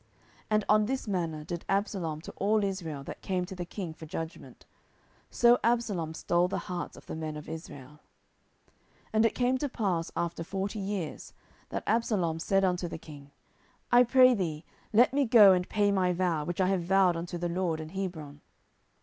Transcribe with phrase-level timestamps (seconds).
[0.01, 0.09] 10:015:006
[0.49, 4.07] And on this manner did Absalom to all Israel that came to the king for
[4.07, 4.65] judgment:
[5.29, 7.99] so Absalom stole the hearts of the men of Israel.
[9.13, 11.33] 10:015:007 And it came to pass after forty years,
[11.69, 13.29] that Absalom said unto the king,
[13.91, 17.37] I pray thee, let me go and pay my vow, which I have vowed unto
[17.37, 18.41] the LORD, in Hebron.